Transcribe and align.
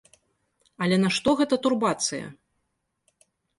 Але 0.85 0.95
нашто 1.03 1.29
гэта 1.43 1.55
турбацыя? 1.67 2.25